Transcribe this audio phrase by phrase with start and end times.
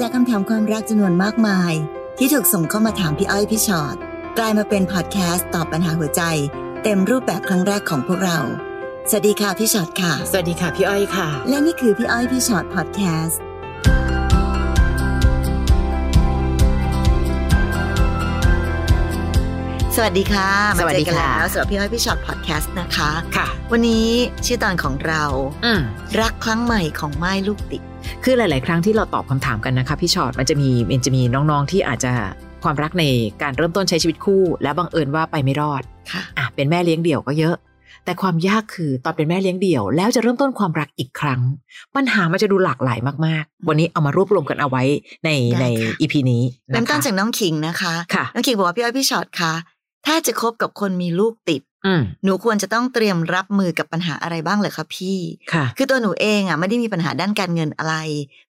[0.00, 1.72] จากคำถามความรักจำนวนมากมาย
[2.18, 3.96] ที่ถูกส่งเข้ามาถามพี่อ้อยพี่ชอ็อต
[4.38, 6.22] กลายมาเป็นพอดแคสต์ตอบปัญหาหัวใจ
[6.82, 8.38] เต็มรูปแบบครั้งแรกของพวกเรา
[9.10, 13.40] สวัสดีค่ะพี่ชอ็อตค่ะ สวัสดีค่ะพี่อ้อยค่ะ และนี่คือพี่อ้อยพี่ชอ็อตพอดแคสต์
[19.96, 24.08] สวัสดีค่ะมาสวัสเจดีอกันค่ะแล้วสำหรับพี่อ้อยพี่ชอ็อตพอดแคสต์นะคะ ค่ะ วันนี้
[24.46, 25.24] ชื่อตอนของเรา
[25.64, 25.80] อืม
[26.20, 27.82] รักครั้งใหม่ของไม้ลูกติด
[28.24, 32.12] คือหลาย ๆ ครั้งที่เราตอบคำถามกันนะคะพี่ชอตมันจะมีมันจะมีน้องๆที่อาจจะ
[32.64, 33.04] ความรักใน
[33.42, 37.56] การเริ่มต้นใช้ชีวิตคู่ แล้วบังเอิญว่าไปไม่รอดค่ะอะเป็นแม่เลี้ยงเดี่ยวก็เยอะ
[38.04, 41.40] แต่ความยากคือตอนเป็นแม่เลี้ยงเดี่ยว แล้วจะเริ่มต้นความรักอีกครั้ง
[41.96, 44.82] ปัญหามันจะดูหลากหลายมากๆ วันนี้เอามารวบรวมกันเอาไว้
[45.24, 49.52] ในได้ในค่ะอีพีนี้เริ่นะมต้คะนจากน้องขิงนะคะค่ะน้องขิงบอกว่าพี่อ้อยพี่ชอ็อตคะ
[50.06, 51.75] ถ้าจะคบกับคนมีลูกติดอืม
[52.24, 55.18] หนูควรจะต้องเตรียมรับมือกับปัญหาอะไรบ้างเหรอคะพี่
[55.52, 57.94] ค่ะ คือตัวหนูเองอะไม่ได้มีปัญหาด้านการเงินอะไร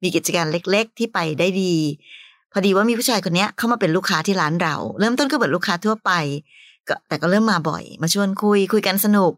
[0.03, 1.75] มีกิจการเล็กๆ ที่ไปได้ดี
[2.52, 6.11] พอดีว่ามีผู้ชายคนเนี้ยเข้ามาเป็นลูกค้าที่ร้านเรา เริ่มต้นก็เหมือนลูกค้าทั่วไป
[6.88, 9.33] ก็แต่ก็เริ่มมาบ่อย มาชวนคุยคุยกันสนุก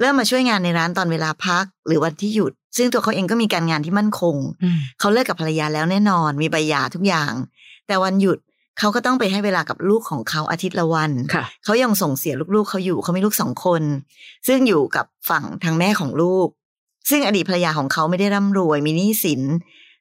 [0.00, 7.32] เริ่มมาช่วยงานในร้านตอนเวลาพัก หรือวันที่หยุด ซึ่งตัวเขาเองก็มีการงานที่มั่นคงอืมเขาเลิกกับภรรยาแล้วแน่นอน มีใบหย่าทุกอย่าง
[7.86, 13.82] แต่วันหยุดเขาก็ต้องไปให้เวลากับลูกของเขาอาทิตย์ละวันค่ะเขายังส่งเสียลูกๆเขาอยู่เขามีลูกสองคน
[14.46, 16.48] ซึ่งอยู่กับฝั่งทางแม่ของลูก
[17.10, 19.42] ซึ่งอดีตภรรยาของเขาไม่ได้ร่ำรวยมีหนี้สิน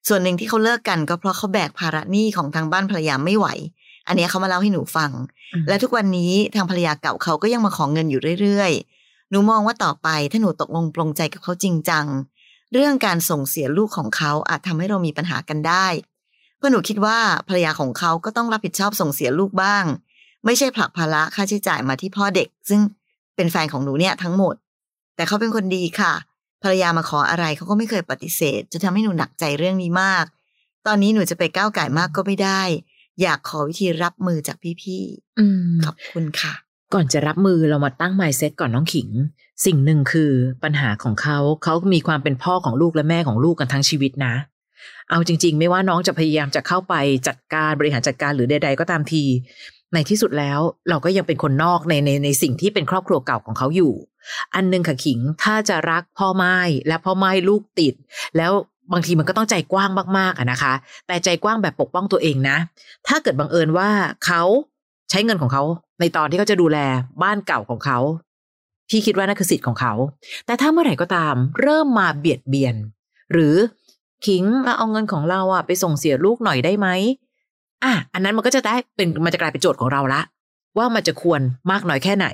[0.08, 3.48] ส่วนหนึ่งที่เขาเลิกกันก็เพราะเขาแบกภาระหนี้ของทางบ้านภรรยาไม่ไหว
[4.08, 5.12] อันเนี้ยเขามาเล่าให้หนูฟัง
[5.54, 12.06] อืมและทุกวันนี้ทางภรรยาเก่าเขาก็ยังมาขอเงินอยู่เรื่อยๆ หนูมองว่าต่อไปถ้าหนูตกลงปลงใจกับเขาจริงจัง
[12.74, 16.12] เรื่องการส่งเสียลูกของเขาอาจทำให้เรามีปัญหากันได้เพ
[16.64, 19.83] ราะหนูคิดว่าภรรยาของเขาก็ต้องรับผิดชอบส่งเสียลูกบ้าง
[20.45, 22.81] ไม่ใช่ผลักภาระค่าใช้จ่ายมาที่พ่อเด็ก ซึ่ง
[23.36, 24.56] เป็นแฟนของหนูเนี่ยทั้งหมด
[25.16, 26.14] แต่เขาเป็นคนดีค่ะ
[26.64, 30.25] ภรรยามาขออะไรเขาก็ไม่เคยปฏิเสธจะทำให้หนูหนักใจเรื่องนี้มาก
[30.88, 32.61] ตอนนี้หนูจะไปก้าวไก่ายมากก็ไม่ได้
[33.22, 35.03] อยากขอวิธีรับมือจากพี่
[35.39, 36.53] อืมๆขอบคุณค่ะ
[36.94, 39.09] ก่อนจะรับมือเรามาตั้ง mindset ก่อนน้องขิง
[39.66, 40.31] สิ่งหนึ่งคือ
[40.63, 46.96] ปัญหาของเขาเขามีความเป็นพ่อของลูกและแม่ของลูกกันทั้งชีวิตนะเเอาจริง ๆ ไม่ว่าน้องจะพยายามจะเข้าไป
[47.28, 49.24] จัดการบริหารจัดการหรือใด ๆ ก็ตามที
[49.94, 53.94] ในที่สุดแล้วเราก็ยังเป็นคนนอกในในในสิ่งที่เป็นครอบครัวเก่าของเขาอยู่
[54.56, 56.56] อันหนึ่งค่ะขิงถ้าจะรักพ่อไม้
[56.88, 57.94] และพ่อไม้ลูกติด
[58.38, 58.52] แล้ว
[58.94, 60.74] บางทีมันก็ต้องใจกว้างมากๆอะนะคะ
[61.08, 62.58] แต่ใจกว้างแบบปกป้องตัวเองนะ
[63.08, 63.90] ถ้าเกิดบังเอิญว่า
[64.26, 64.44] เขา
[65.10, 65.64] ใช้เงินของเขา
[66.00, 66.78] ในตอนที่เขาจะดูแล
[67.24, 68.00] บ้านเก่าของเขา
[68.90, 69.94] พี่คิดว่านั่นคือสิทธิ์ของเขา
[70.46, 72.76] แต่ถ้าเมื่อไหร่ก็ตาม เริ่มมาเบียดเบียน
[73.32, 73.56] หรือ
[74.28, 76.88] ขิงเราเอาเงินของเราอะไปส่งเสียลูกหน่อยได้ไหม
[77.84, 80.22] อะอันนั้นมันก็จะได้เป็นมันจะกลายเป็นโจทย์ของเราละ
[80.78, 81.41] ว่ามันจะควร
[81.72, 82.28] มากน้อยแค่ไหน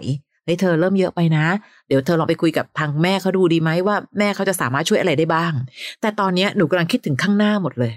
[0.46, 1.46] เฮ้ยเธอเริ่มเยอะไปนะ
[1.88, 5.54] เดี๋ยวเธอลองไปคุยกับทางแม่เขาดูดีไหมว่าแม่เขาจะสามารถช่วยอะไรได้บ้าง
[6.02, 7.94] แต่ตอนนี้หนูกำลังคิดถึงข้างหน้าหมดเลย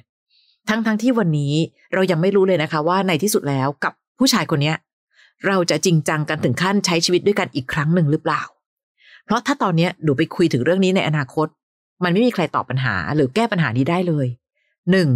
[0.69, 1.55] ทั้งทั้งที่วันนี้
[1.95, 4.77] เรายังไม่รู้เลยนะคะ ว่าในที่สุดแล้วกับผู้ชายคนเนี้ย
[5.47, 8.43] เราจะจริงจังกันถึงขั้นใช้ชีวิตด้วยกันอีกครั้งหนึ่งหรือเปล่า
[9.25, 11.47] เพราะถ้าตอนนี้หนูไปคุยถึงเรื่องนี้ในอนาคต
[12.05, 14.27] มันไม่มีใครตอบปัญหาหรือแก้ปัญหานี้ได้เลย
[14.91, 15.09] หนึ่ง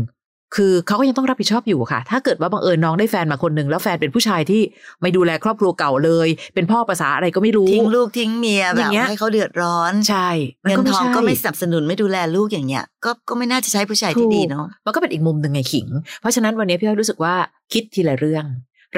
[0.55, 4.63] คือเขาก็ยังต้องรับผิดชอบอยู่ค่ะ ถ้าเกิดว่าบังเอิญน้องได้แฟนมาคนหนึ่งแล้วแฟนเป็นผู้ชายที่
[5.01, 10.29] ไม่ดูแลครอบครัวเก่าเลย เป็นพ่อภาษาอะไรก็ไม่รู้ ทิ้งลูกทิ้งเมียอแบบย่างเงี้ยให้เขาเดือดร้อนใช่
[10.63, 15.87] เงินทองก็ไม่สใช่นับสนุนไม่ดูแลลูกอย่างเงี้ย ก็ก็ไม่น่าจะใช้ผู้ชายที่ดีเนาะมันก็เป็นอีกมุมหนึ่งไงขิง
[16.21, 17.35] เพราะฉะนั้นวันนี้พี่อ้อยรู้สึกว่า
[17.73, 18.45] คิดทีละเรื่อง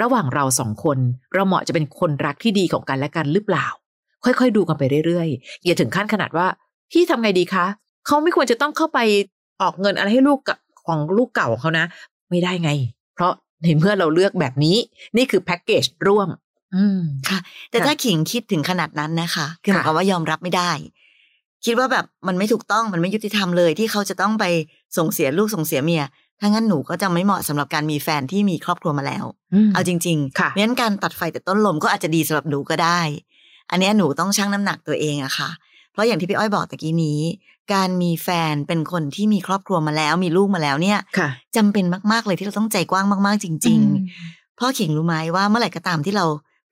[0.00, 0.98] ระหว่างเราสองคน
[1.34, 3.66] เราเหมาะจะเป็นคนรักที่ดีของกันและกันหรือเปล่า
[4.24, 6.46] ค่อยๆ ดูกันไปเรื่อยๆอย่าถึงขั้นขนาดว่า
[6.92, 7.66] พี่ทำไงดีคะ
[8.06, 8.98] เขาไม่ควรจะต้องเข้าไป
[9.62, 11.86] ออกเงินอะไรให้ลูกกับของลูกเก่าของเขานะ
[12.30, 12.70] ไม่ได้ไง
[13.14, 13.32] เพราะ
[13.62, 14.76] ในเมื่อเราเลือกแบบนี้
[15.16, 16.28] นี่คือแพ็กเกจร่วม
[16.76, 17.00] อืม
[17.70, 20.70] แต่ค่ะถ้าขิงคิดถึงขนาดนั้นนะคะ คือหมายค่ะความว่ายอมรับไม่ได้
[21.64, 24.44] คิดว่าแบบมันไม่ถูกต้องมันไม่ยุติธรรมเลย ที่เขาจะต้องไป
[24.96, 26.02] ส่งเสียลูกส่งเสียเมีย
[26.40, 29.24] ถ้างั้นหนูก็จะไม่เหมาะสำหรับการมีแฟนที่มีครอบครัวมาแล้ว
[29.66, 33.00] มเอาจริงค่ะๆเพราะฉะนั้นการตัดไฟแต่ต้นลมก็อาจจะดีสำหรับหนูก็ได้
[33.70, 35.67] อันเนี้ยหนูต้องชั่งน้ำหนักตัวเองอะค่ะเพ
[35.98, 37.20] ราะอย่างที่พี่อ้อยบอกตะกี้นี้
[37.74, 43.80] การมีแฟนเป็นคนที่มีครอบครัวมาแล้ว มีลูกมาแล้วเนี่ยค่ะจำเป็นมากๆเลยที่เราต้องใจกว้างมาก ๆ จริง
[44.18, 46.26] ๆ พ่อขิงรู้ไหมว่าเมื่อไหร่ก็ตามที่เรา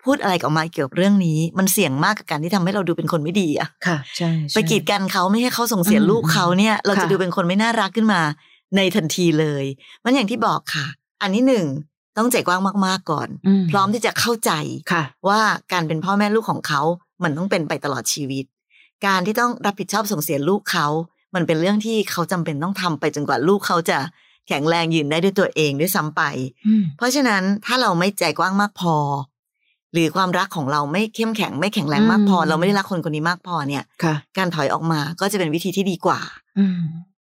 [0.05, 8.21] พูดอะไรออกมาเกี่ยวกับเรื่องนี้ มันเสี่ยงมากกับการที่ทำให้เราดูเป็นคนไม่ดีอะค่ะใช่ใช่ไปกีดกันเขาไม่ให้เขาส่งเสียอืมลูกเขาเนี่ย เราจะค่ะดูเป็นคนไม่น่ารักขึ้นมา
[8.77, 9.65] ในทันทีเลย
[10.05, 10.87] มันอย่างที่บอกค่ะ
[11.23, 11.67] อันนี้หนึ่ง
[12.19, 13.29] ต้องใจกว้างมากๆก่อน
[13.61, 14.53] มพร้อมที่จะเข้าใจ
[14.93, 15.41] ค่ะว่า
[15.73, 16.83] การเป็นพ่อแม่ลูกของเขา
[17.23, 18.45] มันต้องเป็นไปตลอดชีวิต
[19.07, 20.87] การที่ต้องรับผิดชอบส่งเสียลูกเขา
[21.35, 23.99] มันเป็นเรื่องที่เขาจำเป็นต้องทำไปจนกว่าลูกเขาจะ
[24.49, 26.23] แข็งแรงยืนได้ด้วยตัวเองด้วยซ้ำไป
[26.67, 28.97] อืมเพราะฉะนั้นถ้าเราไม่ใจกว้างมากพอ
[29.93, 36.21] หรือความรักของเราไม่เข้มแข็งไม่แข็งแรงมากพออืมเราไม่ได้รักคนคนนี้มากพอเนี่ยค่ะการถอยออกมาก็จะเป็นวิธีที่ดีกว่า
[36.59, 36.81] อืม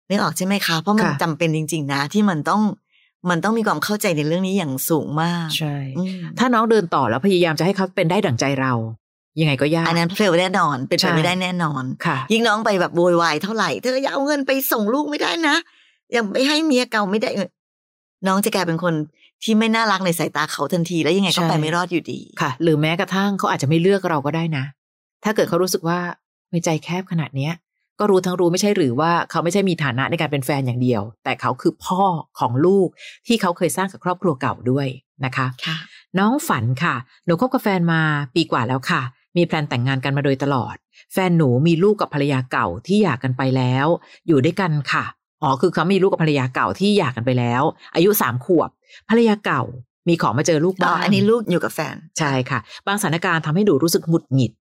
[0.10, 2.62] นึกออกใช่ไหมคะ เพราะมันค่ะจำเป็นจริง ๆ นะ ที่มันต้อง
[3.30, 8.74] มันต้องมีความเข้าใจในเรื่องนี้อย่างสูงมาก ใช่อืมถ้าน้องเดินต่อแล้วพยายามจะให้เขาเป็นได้ดั่งใจเรา
[9.40, 15.56] ยังไงก็ยากอันนั้นเฟลแน่นอน เป็นไปใช่ไม่ได้แน่นอนค่ะ ยิ่งน้องไปแบบโวยวายเท่าไหร่เธออย่าเอาเงินไปส่งลูกไม่ได้นะ
[16.16, 17.30] ยังไปให้เมียเก่าไม่ได้
[18.28, 18.94] น้องจะกลายเป็นคน
[19.44, 24.64] ที่ไม่น่ารักในสายตาเขาทันทีแล้วยังไงก็ใช่ไปไม่รอดอยู่ดีค่ะ หรือแม้กระทั่งเขาอาจจะไม่เลือกเราก็ได้นะ
[25.24, 26.00] ถ้าเกิดเขารู้สึกว่า
[26.50, 27.54] ไม่ใจแคบขนาดเนี้ย
[28.00, 32.02] ก็รู้ทั้งรู้ไม่ใช่หรือว่าเขาไม่ใช่มีฐานะในการเป็นแฟนอย่างเดียว แต่เขาคือพ่อ
[32.40, 32.88] ของลูก
[33.28, 34.88] ที่เขาเคยสร้างกับครอบครัวเก่าด้วย
[35.26, 35.78] นะคะค่ะ
[36.20, 36.96] น้องฝันค่ะ
[37.26, 38.02] หนูคบกับแฟนมา
[38.36, 39.02] ปีกว่าแล้วค่ะ
[39.38, 40.76] มีแพลนแต่งงานกันมาโดยตลอด
[41.14, 43.88] แฟนหนูมีลูกกับภรรยาเก่าที่หย่ากันไปแล้ว
[44.28, 45.06] อยู่ด้วยกันค่ะ
[45.44, 47.64] อ๋อคือเขามีลูกกับภรรยาเก่าที่หย่ากันไปแล้ว
[47.96, 48.70] อายุสามขวบ
[49.10, 49.64] ภรรยาเก่า
[50.08, 54.52] มีของมาเจอลูกอ๋อบ้างอันนี้ลูกอยู่กับแฟนใช่ค่ะ บางสถานการณ์ทำให้หนูรู้สึกหงุดหงิด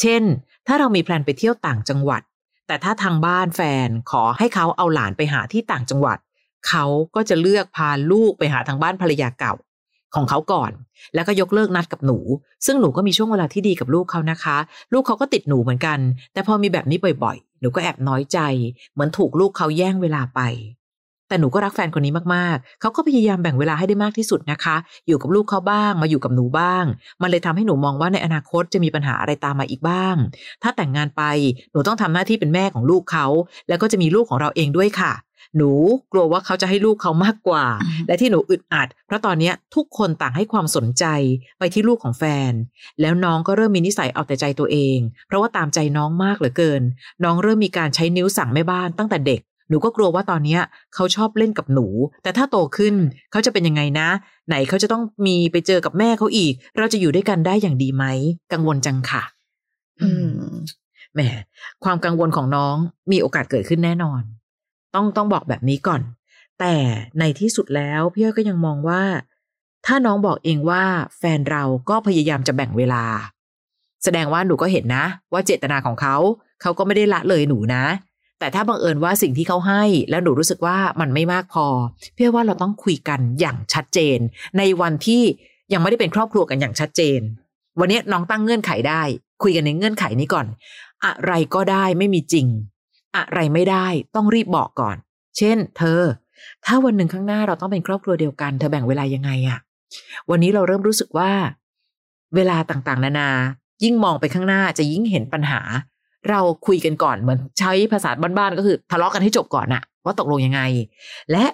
[0.00, 0.22] เช่น
[0.66, 2.22] ถ้าเรามีแพลนไปเที่ยวต่างจังหวัด
[2.66, 6.18] แต่ถ้าทางบ้านแฟนขอให้เขาเอาหลานไปหาที่ต่างจังหวัด
[6.68, 6.84] เขา
[7.14, 9.54] ก็จะเลือกพาลูกไปหาทางบ้านภรรยาเก่า
[10.14, 10.72] ของเขาก่อน
[11.14, 12.18] แล้วก็ยกเลิกนัดกับหนู
[12.66, 14.56] ซึ่งหนูก็มีช่วงเวลาที่ดีกับลูกเขานะคะ
[14.92, 15.98] ลูกเขาก็ติดหนูเหมือนกัน
[16.32, 18.38] แต่พอมีแบบนี้บ่อยๆ หนูก็แอบน้อยใจ
[18.92, 20.40] เหมือนถูกลูกเขาแย่งเวลาไป
[21.28, 24.76] แต่หนูก็รักแฟนคนนี้มากๆ เขาก็พยายามแบ่งเวลาให้ได้มากที่สุดนะคะ
[25.06, 26.84] อยู่กับลูกเขาบ้าง มาอยู่กับหนูบ้าง
[27.22, 30.16] มันเลยทำให้หนูมองว่าในอนาคตจะมีปัญหาอะไรตามมาอีกบ้าง
[30.62, 31.22] ถ้าแต่งงานไป
[31.72, 33.26] หนูต้องทำหน้าที่เป็นแม่ของลูกเขา
[33.68, 35.12] แล้วก็จะมีลูกของเราเองด้วยค่ะ
[35.56, 35.70] หนู
[36.12, 41.04] กลัวว่าเขาจะให้ลูกเขามากกว่าอืมและที่หนูอึดอัด เพราะตอนเนี้ยทุกคนต่างให้ความสนใจ
[41.58, 42.52] ไปที่ลูกของแฟน
[43.00, 46.82] แล้วน้องก็เริ่มมีนิสัยเอาแต่ใจตัวเอง เพราะว่าตามใจน้องมากเหลือเกิน
[47.24, 50.60] น้องเริ่มมีการใช้นิ้วสั่งแม่บ้านตั้งแต่เด็กหนูก็กลัวว่าตอนเนี้ย
[50.94, 51.86] เขาชอบเล่นกับหนู
[52.22, 52.94] แต่ถ้าโตขึ้น
[53.30, 54.08] เขาจะเป็นยังไงนะ
[54.48, 58.04] ไหนเขาจะต้องมีไปเจอกับแม่เขาอีก เราจะอยู่ด้วยกันได้อย่างดีไหม
[58.52, 59.22] กังวลจังค่ะ
[60.02, 60.36] อืม
[61.14, 61.20] แหม
[61.84, 62.76] ความกังวลของน้อง
[63.12, 64.22] มีโอกาสเกิดขึ้นแน่นอน
[64.96, 66.00] ต้องต้องบอกแบบนี้ก่อน
[66.60, 66.74] แต่
[67.18, 69.02] ในที่สุดแล้วพี่อ้อยก็ยังมองว่า
[69.86, 70.82] ถ้าน้องบอกเองว่า
[71.18, 73.04] แฟนเราก็พยายามจะแบ่งเวลา
[74.04, 76.16] แสดงว่าหนูก็เห็นนะ ว่าเจตนาของเขา
[76.62, 77.84] เขาก็ไม่ได้ละเลยหนูนะ
[78.38, 81.66] แต่ถ้าบังเอิญว่าสิ่งที่เขาให้แล้วหนูรู้สึกว่ามันไม่มากพอ
[82.16, 84.18] พี่อ้อยว่าเราต้องคุยกันอย่างชัดเจน
[84.58, 85.22] ในวันที่
[85.72, 87.20] ยังไม่ได้เป็นครอบครัวกันอย่างชัดเจน
[87.80, 89.02] วันนี้น้องตั้งเงื่อนไขได้
[89.42, 90.46] คุยกันในเงื่อนไขนี้ก่อน
[91.04, 92.46] อะไรก็ได้ไม่มีจริง
[93.16, 94.96] อะไรไม่ได้ต้องรีบบอกก่อน
[95.38, 96.02] เช่น เธอ
[96.64, 99.58] ถ้าวันหนึ่งข้างหน้าเราต้องเป็นครอบครัวเดียวกันเธอแบ่งเวลายังไงอะ
[100.30, 101.30] วันนี้เราเริ่มรู้สึกว่า
[102.34, 103.30] เวลาต่างๆ นานา
[103.84, 105.60] ยิ่งมองไปข้างหน้าจะยิ่งเห็นปัญหา
[106.30, 110.60] เราคุยกันก่อนเหมือนใช้ภาษาบ้านๆก็คือ ทะเลาะกันให้จบก่อนอะว่าตกลงยังไง
[111.32, 111.44] และ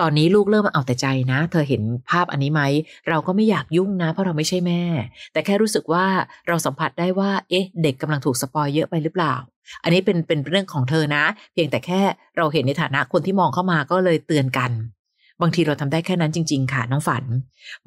[0.00, 2.62] ตอนนี้ลูกเริ่มเอาแต่ใจนะ เธอเห็นภาพอันนี้ไหม
[3.08, 4.82] เราก็ไม่อยากยุ่งนะ เพราะเราไม่ใช่แม่
[5.32, 6.06] แต่แค่รู้สึกว่า
[6.48, 9.34] เราสัมผัสได้ว่า เอ๊ะ เด็กกำลังถูกสปอยเยอะไปหรือเปล่า
[9.82, 12.00] อันนี้เป็นเป็นเรื่องของเธอนะ เพียงแต่แค่
[12.36, 14.70] เราเห็นในฐานะคนที่มองเข้ามาก็เลยเตือนกัน
[15.40, 17.24] บางทีเราทำได้แค่นั้นจริง ๆ ค่ะน้องฝัน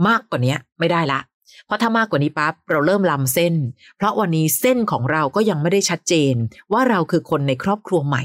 [0.08, 1.20] มากกว่านี้ไม่ได้ละ
[1.66, 3.54] เพราะถ้ามากกว่านี้ปั๊บเราเริ่มลำเส้น
[3.98, 6.36] เพราะวันนี้เส้นของเราก็ยังไม่ได้ชัดเจน
[6.74, 8.24] ว่าเราคือคนในครอบครัวใหม่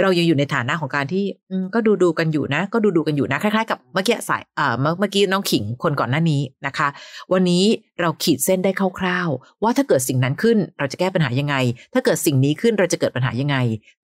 [0.00, 6.88] เรายังอยู่ในฐานะของการที่อืมก็ดูดูๆกันอยู่นะ ก็ดูดูๆกันอยู่นะคล้ายๆกับเมื่อกี้สายเอ่อเมื่อเมื่อกี้น้องขิงคนก่อนหน้านี้นะคะ
[7.32, 7.64] วันนี้
[8.00, 11.54] เราขีดเส้นได้คร่าวๆ ว่าถ้าเกิดสิ่งนั้นขึ้นเราจะแก้ปัญหายังไง
[11.94, 13.56] ถ้าเกิดสิ่งนี้ขึ้นเราจะเกิดปัญหายังไง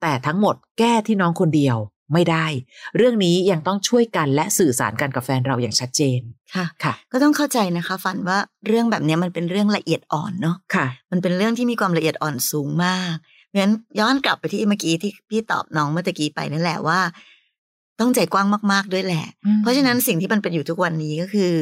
[0.03, 1.79] แต่ทั้งหมดแก้ที่น้องคนเดียว
[2.15, 2.47] ไม่ได้
[2.97, 6.21] เรื่องนี้ยังต้องช่วยกันและสื่อสารกันกับแฟนเราอย่างชัดเจน
[6.55, 13.15] ค่ะค่ะ ก็ต้องเข้าใจนะคะ ฝันว่าเรื่องแบบเนี้ยมันเป็นเรื่องละเอียดอ่อนเนาะค่ะ มันเป็นเรื่องที่มีความละเอียดอ่อนสูงมาก
[13.57, 17.01] เพราะฉะนั้นย้อนกลับไปที่เมื่อกี้ที่พี่ตอบน้องเมื่อตะกี้ไปนั่นแหละว่า
[18.01, 21.55] ต้องใจกว้างมาก ๆด้วยแหละอืมเพราะฉะนั้นสิ่งที่มันเป็นอยู่ทุกวันนี้ก็คือ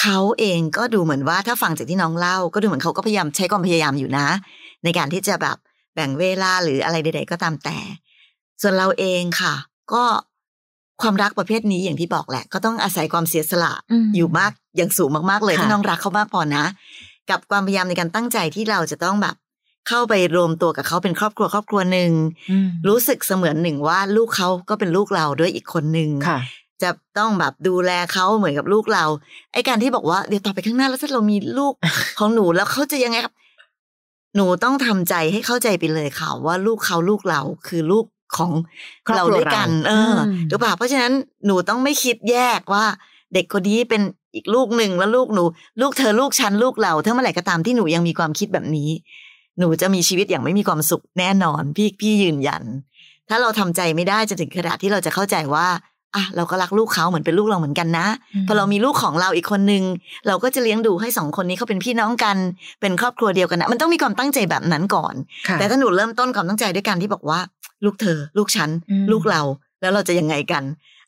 [0.00, 4.26] เขาเองก็ดูเหมือนว่าถ้าฟังจากที่น้องเล่า ก็ดูเหมือนเขาก็พยายามใช้ความพยายามอยู่นะ
[4.84, 5.56] ในการที่จะแบบ
[5.94, 7.78] แบ่งเวลาหรืออะไรใด ๆ ก็ตามแต่
[8.62, 9.54] ส่วนเราเองค่ะ
[9.92, 10.04] ก็
[11.02, 16.64] ความรักประเภทนี้อย่างที่บอกแหละ ก็ต้องอาศัยความเสียสละอืมอยู่มากอย่างสูงมากๆเลยค่ะถ้าน้องรักเขามากพอนะ
[17.30, 19.36] กับความพยายามในการตั้งใจที่เราจะต้องแบบ
[19.88, 22.10] เข้าไปรวมตัวกับเขาเป็นครอบครัวครอบครัวหนึ่ง
[22.50, 26.38] อืมรู้สึกเสมือนหนึ่งว่าลูกเขาก็เป็นลูกเราด้วยอีกคนหนึ่งค่ะ
[26.82, 29.04] จะต้องแบบดูแลเขาเหมือนกับลูกเรา
[29.52, 31.72] ไอ้การที่บอกว่าเดี๋ยวต่อไปข้างหน้าแล้วถ้าเรามีลูก
[32.18, 33.34] ของหนูแล้วเขาจะยังไงครับ
[34.36, 38.04] หนูต้องทำใจให้เข้าใจไปเลยค่ะว่าลูกเขาลูกเราคือลูก
[38.36, 38.52] ของ
[39.06, 41.12] ครอบเราครัวด้วยกันเราเอออมหรือเปล่าเพราะฉะนั้น
[41.46, 42.84] หนูต้องไม่คิดแยกว่า
[43.34, 44.02] เด็กคนนี้เป็น
[44.34, 45.44] อีกลูกหนึ่งแล้วลูกหนู
[45.80, 48.90] ลูกเธอลูกฉันลูกเราถ้าเมื่อไหร่ก็ตามที่หนูยังมีความคิดแบบนี้
[49.58, 52.62] หนูจะมีชีวิตอย่างไม่มีความสุขแน่นอน พี่พี่ยืนยัน
[53.28, 55.66] ถ้าเราทำใจไม่ได้จะถึงขนาดที่เราจะเข้าใจว่า
[56.14, 58.06] อะเราก็รักลูกเขาเหมือนเป็นลูกเราเหมือนกันนะ
[58.48, 59.82] พอเรามีลูกของเราอีกคนนึง
[60.26, 62.36] เราก็จะเลี้ยงดูให้สองคนนี้เขาเป็นพี่น้องกัน
[62.80, 65.14] เป็นครอบครัวเดียวกันนะมันต้องมีความตั้งใจแบบนั้นก่อน
[65.48, 67.38] ค่ะแต่ถ้าหนูเริ่มต้นความตั้งใจด้วยการที่บอกว่า
[67.84, 69.42] ลูกเธอ ลูกฉันอืมลูกเรา
[69.80, 70.62] แล้วเราจะยังไงกัน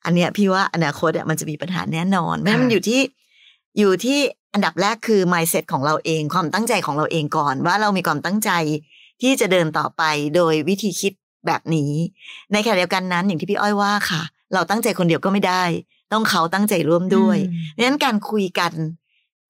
[0.04, 3.00] อันเนี้ยพี่ว่าอนาคตอะมันจะมีปัญหาแน่นอนเพราะฉะนั้นมันอยู่ที่
[3.78, 4.18] อยู่ที่
[4.54, 8.50] อันดับแรกคือ mindset ของเราเองความตั้งใจของเราเองก่อน ว่าเรามีความตั้งใจ
[9.22, 10.02] ที่จะเดินต่อไป
[10.36, 11.12] โดยวิธีคิด
[11.46, 11.92] แบบนี้
[12.52, 14.22] ในขณะเดียวกันนั้นอย่างที่พี่อ้อยว่าค่ะ
[14.54, 15.62] เราตั้งใจคนเดียวก็ไม่ได้
[16.12, 18.72] ต้องเขาตั้งใจร่วมด้วยอืมดังนั้นการคุยกัน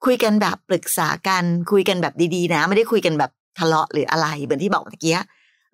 [0.05, 5.17] คุยกันแบบปรึกษากันคุยกันแบบดีๆ นะ ไม่ได้คุยกันแบบทะเลาะหรืออะไรเหมือนที่บอกเมื่อกี้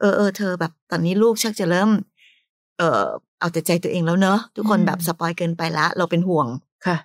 [0.00, 1.90] เออเออเธอแบบตอนนี้ลูกชักจะเริ่ม
[2.78, 3.04] เออ
[3.40, 6.46] เอาแต่ใจตัวเองแล้วเนอะทุกคนอืมแบบสปอยเกินไปละ เราเป็นห่วง
[6.87, 6.96] ค่ะ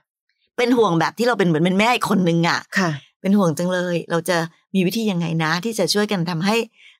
[0.59, 4.37] เป็นห่วงแบบที่เราเป็นเหมือนเป็นแม่อีกคนนึงอะค่ะ เป็นห่วงจังเลย เราจะ
[4.75, 6.55] มีวิธียังไงนะ ที่จะช่วยกันทำให้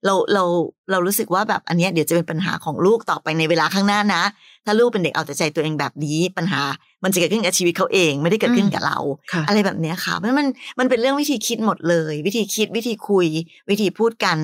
[0.05, 0.43] เราเรา
[0.91, 4.23] เรารู้สึกว่าแบบอันเนี้ยเดี๋ยวจะเป็นปัญหาของลูกต่อไปในเวลาข้างหน้านะ
[4.65, 6.61] ถ้าลูกเป็นเด็กเอาแต่ใจตัวเองแบบนี้ปัญหา
[7.03, 8.99] มันจะเกิดขึ้นกับชีวิตเขาเอง ไม่ได้เกิดขึ้นกับเรา
[9.33, 10.47] ค่ะอะไรแบบเนี้ยค่ะเพราะมัน
[10.79, 13.27] มันเป็นเรื่องวิธีคิดหมดเลย วิธีคิดวิธีคุย
[13.69, 14.37] วิธีพูดกัน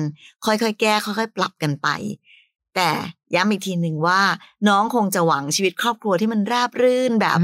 [0.46, 1.88] ค่อยๆแก้ค่อยๆ ปรับกันไป
[2.76, 2.88] แต่
[3.34, 4.20] ย้ำอีกทีหนึ่งว่า
[4.68, 7.38] น้องคงจะหวังชีวิตครอบครัวที่มันราบรื่นแบบ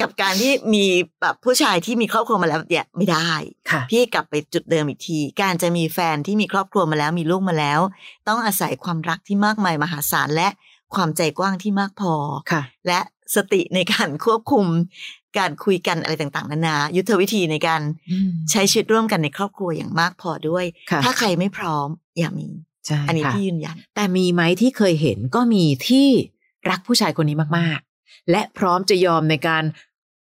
[0.00, 0.84] กับการที่มี
[1.20, 3.32] แบบผู้ชายที่มีครอบครัวมาแล้วเนี่ยไม่ได้
[3.70, 7.80] ค่ะพี่กลับไปจุดเดิมอีกที การจะมีแฟนที่มีครอบครัวมาแล้วมีลูกมาแล้ว
[8.28, 10.48] ต้องอาศัยความรักที่มากมายมหาศาลและ
[10.94, 12.14] ความใจกว้างที่มากพอ
[12.52, 13.00] ค่ะ และ
[13.34, 14.66] สติในการควบคุม
[15.38, 21.88] การคุยกันอะไรต่างๆนานา ยุทธวิธีในการอืมใช้ชีวิตร่วมกันในครอบครัวอย่างมากพอด้วยค่ะถ้าใครไม่พร้อม
[22.18, 22.48] อย่ามี
[22.86, 26.08] ใช่อันนี้ค่ะพี่ยืนยันแต่มีไหมที่เคยเห็นก็มีที่
[26.70, 27.85] รักผู้ชายคนนี้มากๆ
[28.30, 29.64] และพร้อมจะยอมในการ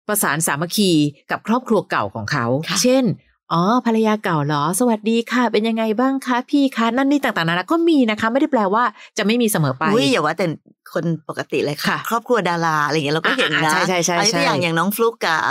[0.07, 0.91] ประสานสามัคคี
[1.31, 3.05] กับครอบครัวเก่าของเขาค่ะเช่น
[3.53, 8.83] อ๋อภรรยาเก่าเหรอ สวัสดีค่ะ เป็นยังไงบ้างคะพี่คะนั่นนี่ต่างๆนานาก็มีนะคะ ไม่ได้แปลว่า
[9.17, 10.45] จะไม่มีเสมอไปอุ้ยอย่าว่าแต่
[10.93, 15.41] คนปกติเลยค่ะค่ะครอบครัวดาราอะไรอย่างเงี้ยเราก็เห็นอ่านะใช่ใช่ใช่อะไรตัวใช่อย่างอย่างน้องฟลุกกับ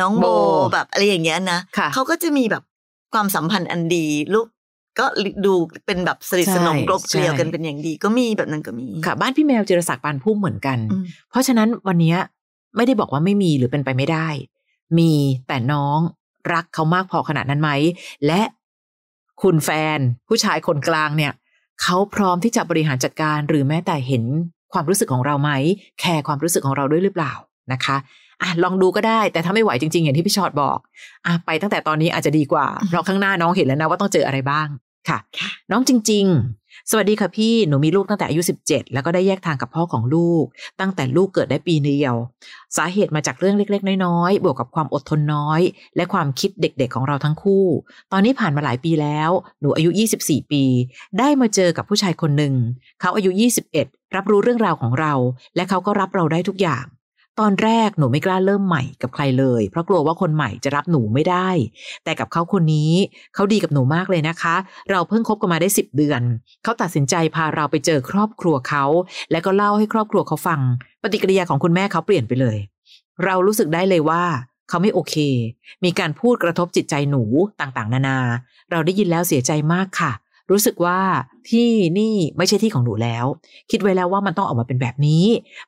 [0.00, 0.26] น้องโบโบ
[0.72, 2.62] แบบอะไรอย่างเงี้ยนะค่ะเขาก็จะมีแบบ
[3.14, 4.46] ความสัมพันธ์อันดี ลูก
[4.98, 5.06] ก็
[5.46, 5.54] ดู
[5.86, 12.18] เป็นแบบสนิทสนมใช่กลบเกลียวกันใช่เป็นอย่างดี ก็มีแบบนั้นก็มีค่ะ บ้านพี่แมวจิรศักดิ์ปานพุ่มเหมือนกันอืมเพราะฉะนั้นวันเนี้ย
[12.76, 14.28] ไม่ได้บอกว่าไม่มีหรือเป็นไปไม่ได้
[14.98, 15.12] มี
[15.48, 15.98] แต่น้อง
[16.52, 17.70] รักเขามากพอขนาดนั้นไหม
[18.26, 18.42] และ
[19.42, 19.98] คุณแฟน
[20.28, 21.32] ผู้ชายคนกลางเนี่ย
[21.82, 24.24] เขาพร้อมที่จะบริหารจัดการหรือแม้แต่เห็น
[24.72, 25.50] ความรู้สึกของเราไหม
[26.00, 27.32] แคร์ความรู้สึกของเราด้วยหรือเปล่า
[27.72, 27.96] นะคะ
[28.42, 30.78] อะลองดูก็ได้ แต่ถ้าไม่ไหวจริง ๆ อย่างที่พี่ชอดบอก
[31.26, 34.68] อะไปตั้งแต่ตอนนี้อาจจะดีกว่า เพราะข้างหน้าน้องเห็นแล้วนะว่าต้องเจออะไรบ้าง
[35.08, 36.26] ค่ะค่ะ น้องจริง
[36.58, 40.44] ๆ สวัสดีค่ะพี่ หนูมีลูกตั้งแต่อายุ 17 แล้วก็ได้แยกทางกับพ่อของลูก
[40.80, 42.14] ตั้งแต่ลูกเกิดได้ปีเดียว
[42.76, 45.60] สาเหตุมาจากเรื่องเล็ก ๆ น้อยๆ บวกกับความอดทนน้อย
[45.96, 47.64] และความคิดเด็กๆ ของเราทั้งคู่
[48.12, 50.62] ตอนนี้ผ่านมาหลายปีแล้ว หนูอายุ 24 ปี
[51.18, 52.54] ได้มาเจอกับผู้ชายคนหนึ่ง
[53.00, 53.30] เขาอายุ
[53.74, 55.12] 21 รับรู้เรื่องราวของเรา
[55.56, 56.84] และเขาก็รับเราได้ทุกอย่าง
[57.40, 61.48] ตอนแรกหนูไม่กล้าเริ่มใหม่กับใครเลย เพราะกลัวว่าคนใหม่จะรับหนูไม่ได้
[62.04, 62.92] แต่กับเขาคนนี้
[63.34, 64.54] เขาดีกับหนูมากเลยนะคะ
[64.90, 66.22] เราเพิ่งคบกันมาได้ 10 เดือน
[66.62, 68.84] เขาตัดสินใจพาเราไปเจอครอบครัวเขา
[69.30, 70.60] และก็เล่าให้ครอบครัวเขาฟัง
[71.02, 72.56] ปฏิกิริยาของคุณแม่เขาเปลี่ยนไปเลย
[73.24, 74.24] เรารู้สึกได้เลยว่า
[74.68, 75.14] เขาไม่โอเค
[75.84, 77.22] มีการพูดกระทบจิตใจหนู
[77.60, 78.18] ต่างๆ นานา
[78.70, 80.12] เราได้ยินแล้วเสียใจมากค่ะ
[80.50, 80.98] รู้สึกว่า
[81.50, 83.24] ที่นี่ไม่ใช่ที่ของหนูแล้ว
[83.70, 85.24] คิดไว้แล้วว่ามันต้องออกมาเป็นแบบนี้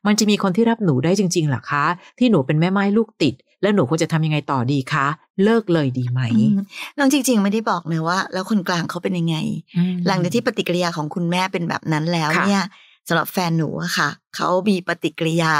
[0.07, 1.85] มันจะมีคนที่รับหนูได้จริงๆเหรอคะ
[2.19, 5.07] ที่หนูเป็นแม่ไม้ลูกติด แล้วหนูควรจะทำยังไงต่อดีคะ
[5.43, 6.57] เลิกเลยดีไหมอืม
[6.97, 9.35] น้องจริง ๆ ไม่ได้บอกเลยว่า แล้วคนกลางเขาเป็นยังไง
[9.77, 12.63] อืมหลังจากที่ปฏิกิริยาของคุณแม่เป็นแบบนั้นแล้วค่ะเนี่ย
[13.07, 15.53] สำหรับแฟนหนูอะค่ะเขามีปฏิกิริยา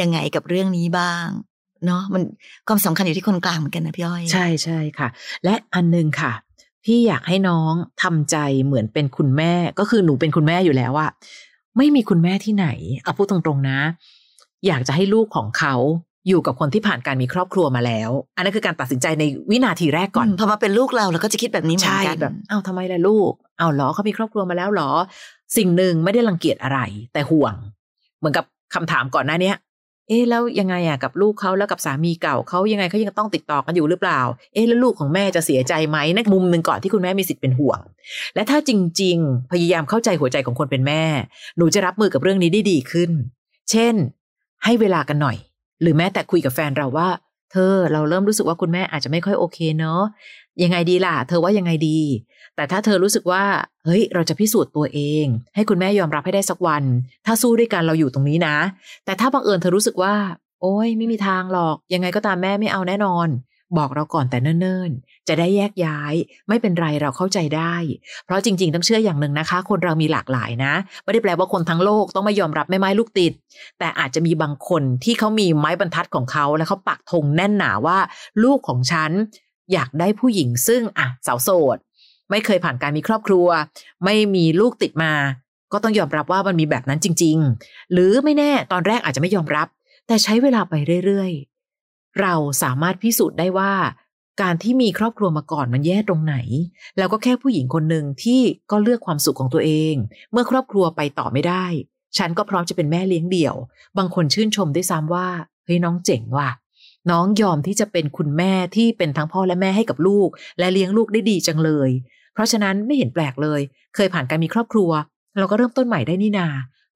[0.00, 1.26] ยังไงกับเรื่องนี้บ้าง
[1.86, 2.22] เนาะมัน
[2.68, 5.08] ความสำคัญอยู่ที่คนกลางเหมือนกันนะพี่อ้อย ใช่ใช่ค่ะ
[5.44, 6.32] และอันหนึงค่ะ
[6.84, 7.72] พี่อยากให้น้อง
[8.02, 11.10] ทำใจเหมือนเป็นคุณแม่ ก็คือหนูเป็นคุณแม่อยู่แล้วอะ
[11.76, 12.66] ไม่มีคุณแม่ที่ไหน
[13.02, 13.78] เอาพูดตรงๆนะ
[14.66, 15.74] อยากจะให้ลูกของเขา
[16.28, 24.90] อยู่กับคนที่ผ่านการมีครอบครัวมาแล้ว อันนั้นคือการตัดสินใจในวินาทีแรกก่อนมพอมาเป็นลูกเราเราก็จะคิดแบบนี้เหมือนใช่กันแบบเอ้าทำไมล่ะลูกเอาเหรอเขามีครอบครัวมาแล้วเหรอ
[25.56, 26.78] สิ่งหนึ่งไม่ได้รังเกียจอะไร
[27.12, 27.54] แต่ห่วง
[28.18, 29.56] เหมือนกับคำถามก่อนหน้าเนี้ย
[30.08, 34.20] เอ๊ะแล้วยังไงอะกับลูกเขาแล้วกับสามีเก่าเขายังไงเขายังต้องติดต่อกันอยู่หรือเปล่า
[34.54, 37.80] เอ๊ะแล้วลูกของแม่จะเสียใจไหมนั่นมุมหนึ่งก่อนที่คุณแม่มีสิทธิ์เป็นห่วง
[38.34, 38.70] และถ้าจ
[39.02, 41.04] ริง ๆ พยายามเข้าใจหัวใจของคนเป็นแม่
[41.56, 43.10] หนูจะรับมือกับเรื่องนี้ได้ดีขึ้น
[43.70, 43.94] เช่น
[44.64, 45.36] ให้เวลากันหน่อย
[45.82, 47.08] หรือแม้แต่คุยกับแฟนเราว่า
[47.52, 50.02] เธอเราเริ่มรู้สึกว่าคุณแม่อาจจะไม่ค่อยโอเคเนาะ
[50.62, 51.98] ยังไงดีล่ะ เธอว่ายังไงดี
[52.56, 53.44] แต่ถ้าเธอรู้สึกว่า
[53.84, 56.84] เฮ้ย เราจะพิสูจน์ตัวเอง ให้คุณแม่ยอมรับให้ได้สักวัน
[57.26, 58.56] ถ้าสู้ด้วยกันเราอยู่ตรงนี้นะ
[59.04, 60.14] แต่ถ้าบังเอิญเธอรู้สึกว่า
[60.60, 63.28] โอ้ยไม่มีทางหรอก ยังไงก็ตามแม่ไม่เอาแน่นอน
[63.78, 66.14] บอกเราก่อนแต่เนิ่นๆ จะได้แยกย้าย
[66.48, 67.74] ไม่เป็นไรเราเข้าใจได้
[68.24, 73.32] เพราะจริงๆ ต้องเชื่ออย่างหนึ่งนะคะ คนเรามีหลากหลายนะ ไม่ได้แปลว่าคนทั้งโลกต้องไม่ยอมรับแม่ไม้ลูกติด
[73.78, 77.98] แต่อาจจะมีบางคนที่เขามีไม้บรรทัดของเขาแล้วเขาปักธงแน่นหนาว่า
[78.44, 79.10] ลูกของฉัน
[79.72, 81.78] อยากได้ผู้หญิงซึ่งอะสาวโสด
[82.30, 83.48] ไม่เคยผ่านการมีครอบครัว
[84.04, 85.12] ไม่มีลูกติดมา
[85.72, 89.68] ก็ต้องยอมรับว่ามันมีแบบนั้นจริง ๆ หรือไม่แน่ตอนแรกอาจจะไม่ยอมรับ
[90.06, 90.74] แต่ใช้เวลาไป
[91.06, 93.72] เรื่อยๆ เราสามารถพิสูจน์ได้ว่า
[94.42, 96.36] การที่มีครอบครัวมาก่อนมันแย่ตรงไหน
[96.98, 98.40] แล้วก็แค่ผู้หญิงคนหนึ่งที่
[98.70, 99.94] ก็เลือกความสุขของตัวเอง
[100.32, 101.66] เมื่อครอบครัวไปต่อไม่ได้
[102.16, 103.54] ฉันก็พร้อมจะเป็นแม่เลี้ยงเดี่ยว
[103.98, 105.28] บางคนชื่นชมด้วยซ้ำว่า
[105.64, 106.50] เฮ้ยน้องเจ๋งว่ะ
[107.10, 111.90] น้องยอมที่จะเป็นคุณแม่ที่เป็นทั้งพ่อและแม่ให้กับลูก และเลี้ยงลูกได้ดีจังเลย
[112.34, 113.60] เพราะฉะนั้นไม่เห็นแปลกเลย
[113.94, 114.90] เคยผ่านการมีครอบครัว
[115.38, 116.48] เราก็เริ่มต้นใหม่ได้นี่นา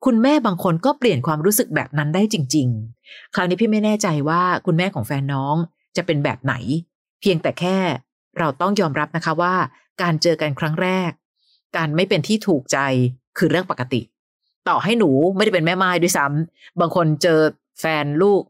[0.04, 2.68] คุณแม่บางคนก็เปลี่ยนความรู้สึกแบบนั้นได้จริง
[3.00, 5.54] ๆ คราวนี้พี่ไม่แน่ใจว่าคุณแม่ของแฟนน้อง
[5.96, 6.54] จะเป็นแบบไหน
[7.20, 7.76] เพียงแต่แค่
[8.38, 9.54] เราต้องยอมรับนะคะว่า
[10.02, 11.10] การเจอกันครั้งแรก
[11.76, 12.78] การไม่เป็นที่ถูกใจ
[13.38, 14.00] คือเรื่องปกติ
[14.68, 17.40] ต่อให้หนูไม่ได้เป็นแม่ไม้ด้วยซ้ำบางคนเจอ
[17.80, 18.42] แฟนลูก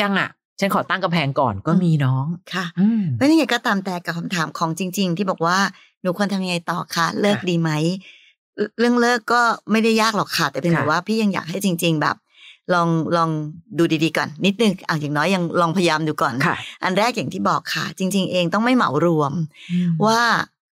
[0.00, 5.58] ยังอะ ฉันขอตั้งกำแพงก่อนก็มีน้องค่ะอืมเพราะนี่ไงก็ตามแต่กับคำถามของจริง ๆ ที่บอกว่า
[6.02, 7.70] หนูควรทำยังไงต่อคะเลิกค่ะดีไหม
[8.54, 12.16] เอ่อเรื่องเลิกก็ไม่ได้ยากหรอกค่ะแต่เป็นค่ะแบบว่าพี่ยังอยากให้จริง ๆ แบบ
[12.74, 13.30] ลองลอง
[13.78, 19.32] ดูดีๆก่อนนิดนึงอะอย่างน้อยยังลองพยายามดูก่อนค่ะอันแรกอย่างที่บอกค่ะ จริง ๆ เองต้องไม่เหมารวม
[20.06, 20.20] ว่า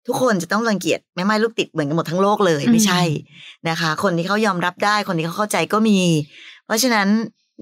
[0.06, 3.02] ทุกคนจะต้องรังเกียจแม่ไม้ลูกติดเหมือนกันหมดทั้งโลกเลยอืมไม่ใช่
[3.68, 5.98] นะคะ คนที่เขายอมรับได้คนที่เขาเข้าใจก็มี
[6.66, 7.08] เพราะฉะนั้น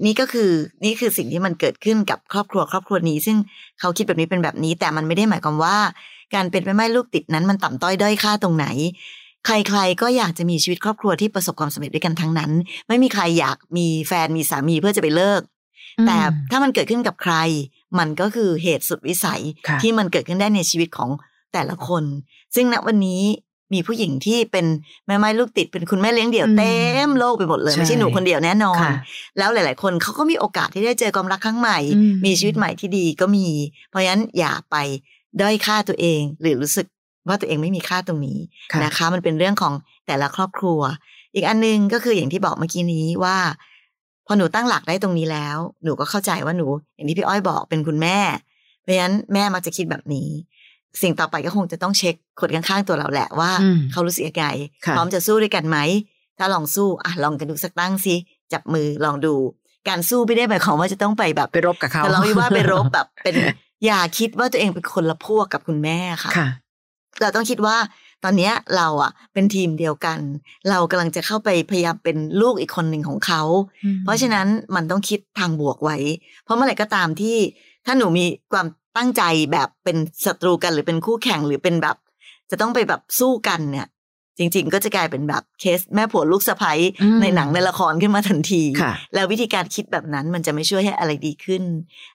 [0.05, 0.51] นี่ก็คือ
[0.85, 3.37] นี่คือสิ่งที่มันเกิดขึ้นกับครอบครัวครอบครัวนี้ ซึ่ง
[3.79, 5.77] เขาคิดแบบนี้เป็นแบบนี้ แต่มันไม่ได้หมายความว่า
[6.35, 8.67] การเป็นแม่ไม้ลูกติดนั้นมันต่ำต้อยด้อยค่าตรงไหน
[9.45, 12.51] ใครๆก็อยากจะมีชีวิตครอบครัวที่ประสบความสำเร็จด้วยกันทั้งนั้น
[12.87, 15.41] ไม่มีใครอยากมีแฟนมีสามีเพื่อจะไปเลิก
[16.07, 16.17] แต่
[16.51, 17.35] ถ้ามันเกิดขึ้นกับใคร
[17.99, 21.09] มันก็คือเหตุสุดวิสัยค่ะที่มันเกิดขึ้นได้ในชีวิตของ
[21.53, 22.03] แต่ละคน
[22.55, 23.21] ซึ่งณวันนี้
[23.73, 24.65] มีผู้หญิงที่เป็น
[25.07, 26.75] แม่ไม้ลูกติดเป็นคุณแม่เลี้ยงเดี่ยวอืมเต็
[27.07, 28.93] มโลกไปหมดเลยใช่ไม่ใช่หนูคนเดียวแน่นอนค่ะ
[29.37, 33.47] แล้วหลาย ๆ คนเขาก็มีโอกาสที่ได้เจอความรักครั้งใหม่อืมมีชีวิตใหม่ที่ดีก็มี
[33.89, 34.75] เพราะฉะนั้นอย่าไป
[35.41, 36.87] ด้อยค่าตัวเอง หรือรู้สึก
[37.27, 38.39] ว่าตัวเองไม่มีค่าตรงนี้
[38.71, 39.73] ค่ะนะคะ มันเป็นเรื่องของ
[40.07, 40.79] แต่ละครอบครัว
[41.35, 43.37] อีกอันนึงก็คืออย่างที่บอกเมื่อกี้นี้ว่า
[44.25, 48.17] พอหนูตั้งหลักได้ตรงนี้แล้ว หนูก็เข้าใจว่าหนู อย่างที่พี่อ้อยบอกเป็นคุณแม่
[48.81, 50.29] เพราะฉะนั้นแม่มักจะคิดแบบนี้
[51.01, 54.47] สิ่งต่อไปก็คงจะต้องเช็คคนข้างๆตัวเราแหละว่าอืมเขารู้สึกยังไง
[54.85, 55.77] ค่ะพร้อมจะสู้ด้วยกันไหม
[56.37, 58.15] ถ้าลองสู้อะลองกันดูสักตั้งสิ
[58.53, 59.35] จับมือลองดู
[59.87, 63.35] การสู้ไม่ได้หมายความว่าจะต้องไปแบบไปรบกับเขาแต่เราวิว่าไปรบแบบเป็น
[63.85, 66.47] อย่าคิดว่าตัวเองเป็นคนละพวกกับคุณแม่ค่ะค่ะ
[67.21, 67.77] เราต้องคิดว่า
[68.23, 70.19] ตอนเนี้ยเราอะ เป็นทีมเดียวกัน
[70.69, 73.41] เรากำลังจะเข้าไปพยายามเป็นลูกอีกคนหนึ่งของเขา
[74.03, 75.97] เพราะฉะนั้นมันต้องคิดทางบวกไว้
[76.43, 77.37] เพราะเมื่อไหร่ก็ตามที่
[77.85, 81.97] ถ้าหนูมีความตั้งใจแบบเป็นศัตรูกันหรือเป็นคู่แข่งหรือเป็นแบบ
[82.49, 83.87] จะต้องไปแบบสู้กันเนี่ย
[84.37, 91.63] จริง ๆ ก็จะกลายเป็นแบบเคสแม่ผัวลูกสะใภ้อืมในหนังในละครขึ้นมาทันทีค่ะแล้ววิธีการคิดแบบนั้นมันจะไม่ช่วยให้อะไรดีขึ้น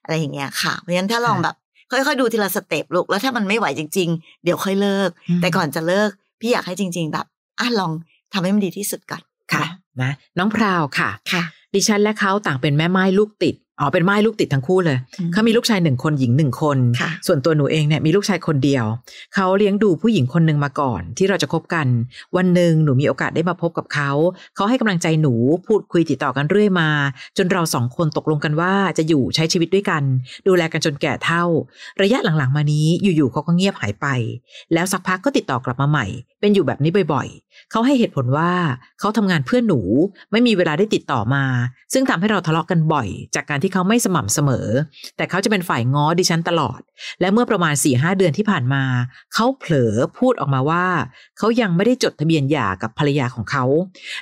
[0.03, 1.57] อะไรอย่างเงี้ยค่ะ เพราะฉะนั้นถ้าลองค่ะแบบ
[1.91, 7.27] ค่อยๆดูทีละสเต็ปลูกแล้วถ้ามันไม่ไหวจริง ๆ เดี๋ยวค่อยเลิกอืมแต่ก่อนจะเลิก พี่อยากให้จริง ๆ แบบ
[7.61, 7.93] อะลอง
[8.33, 9.23] ทำให้มันดีที่สุดก่อน
[9.53, 9.67] ค่ะ
[10.03, 11.43] นะน้องพราวค่ะค่ะ
[11.75, 18.85] ดิฉันและเขาต่างเป็นแม่ไม้ลูกติด อ๋อเป็นไม้ลูกติดทั้งคู่เลยอืมเขามีลูกชายหนึ่งคนหญิงหนึ่งคนค่ะส่วนตัวหนูเองเนี่ยมีลูกชายคนเดียว
[19.35, 21.87] เขาเลี้ยงดูผู้หญิงคนหนึ่งมาก่อน ที่เราจะคบกัน
[22.37, 24.11] วันหนึ่งหนูมีโอกาสได้มาพบกับเขา
[24.57, 25.35] เขาให้กำลังใจหนู
[25.67, 26.89] พูดคุยติดต่อกันเรื่อยมา
[27.37, 30.03] จนเราสองคนตกลงกันว่าจะอยู่ใช้ชีวิตด้วยกัน
[30.47, 31.45] ดูแลกันจนแก่เท่า
[32.03, 34.07] ระยะหลังๆมานี้อยู่ๆเขาก็เงียบหายไป
[34.73, 36.07] แล้วสักพักก็ติดต่อกลับมาใหม่
[36.41, 38.53] เป็นอยู่แบบนี้บ่อยๆเขาให้เหตุผลว่า
[39.01, 39.81] เขาทำงานเพื่อหนู
[40.33, 41.45] ไม่มีเวลาได้ติดต่อมา
[41.93, 44.69] ซึ่งทำให้เราทะเลาะกันบ่อย จากการที่เขาไม่สม่ำเสมอ
[45.17, 46.81] แต่เขาจะเป็นฝ่ายง้อดิฉันตลอด
[47.21, 48.85] และเมื่อประมาณ4ี่หเดือนที่ผ่านมา
[49.35, 50.87] เขาเผลอพูดออกมาว่า
[51.39, 53.65] เขายังไม่ได้จดทะเบียนหย่ากับภรรยาของเขา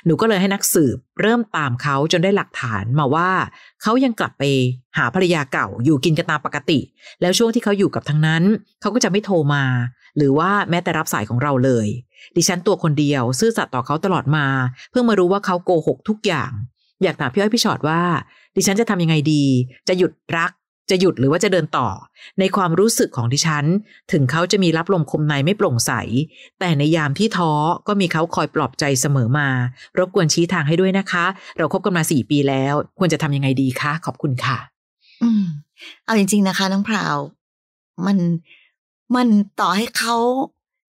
[0.05, 3.31] หนูก็เลยให้นักสืบ เริ่มตามเขาจนได้หลักฐานมาว่า
[3.81, 4.43] เขายังกลับไป
[4.97, 6.79] หาภรรยาเก่าอยู่กินกันตามปกติ
[7.21, 8.43] แล้วช่วงที่เขาอยู่กับทั้งนั้น
[8.81, 9.63] เขาก็จะไม่โทรมา
[10.17, 11.87] หรือว่าแม้แต่รับสายของเราเลย
[12.35, 14.45] ดิฉันตัวคนเดียว ซื่อสัตย์ต่อเขาตลอดมา
[14.91, 16.51] เพิ่งมารู้ว่าเขาโกหกทุกอย่าง
[17.03, 18.01] อยากถามพี่อ้อยพี่ชอดว่า
[18.55, 19.43] ดิฉันจะทำยังไงดี
[19.87, 20.51] จะหยุดรัก
[20.91, 21.87] จะหยุดหรือว่าจะเดินต่อ
[22.39, 23.65] ในความรู้สึกของดิฉัน
[24.11, 25.91] ถึงเขาจะมีรับลมคมในไม่โปร่งใส
[26.59, 27.51] แต่ในยามที่ท้อ
[27.87, 29.49] ก็มีเขาคอยปลอบใจเสมอมา
[29.97, 31.25] รบกวนชี้ทางให้ด้วยนะคะ
[31.57, 34.57] เราคบกันมาสี่ปีแล้ว ควรจะทำยังไงดีคะขอบคุณค่ะ
[35.23, 35.43] อืม
[36.05, 37.15] เอาจริง ๆนะคะ น้องพราว
[38.05, 38.17] มัน
[39.15, 39.27] มัน
[39.59, 40.15] ต่อให้เขา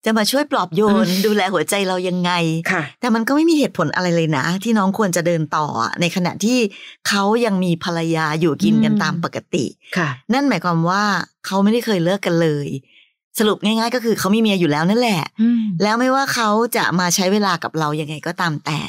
[0.05, 2.31] จะมาช่วยปลอบโยนอืมดูแลหัวใจเรายังไง
[2.71, 6.57] ค่ะแต่มันก็ไม่มีเหตุผลอะไรเลยนะ ที่น้องควรจะเดินต่ออะในขณะที่
[7.07, 9.65] เขายังมีภรรยาอยู่กินกันอืมตามปกติ
[9.97, 11.03] ค่ะนั่นหมายความว่า
[11.45, 12.67] เขาไม่ได้เคยเลิกกันเลย
[13.39, 15.21] สรุปง่าย ๆ ก็คือเขามีเมียอยู่แล้วนั่นแหละ
[15.83, 18.79] แล้วไม่ว่าเขาจะมาใช้เวลากับเรายังไงก็ตามแต่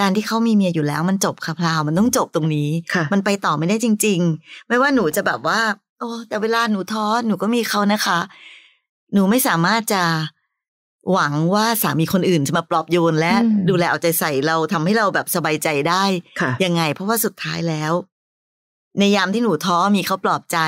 [0.00, 5.60] การที่เขามีเมียอยู่แล้วมันจบค่ะพราวมันต้องจบตรงนี้ค่ะมันไปต่อไม่ได้จริง ๆ ไม่ว่าหนูจะแบบว่า
[5.98, 8.18] โอ้แต่เวลาหนูท้อหนูก็มีเขานะคะ
[9.12, 10.02] หนูไม่สามารถจะ
[11.12, 16.04] หวังว่าสามีคนอื่นจะมาปลอบโยนและอืมดูแลเอาใจใส่เราทำให้เราแบบสบายใจได้
[16.40, 17.92] ค่ะยังไง เพราะว่าสุดท้ายแล้ว
[18.98, 20.58] ในยามที่หนูท้อมีเขาปลอบใจ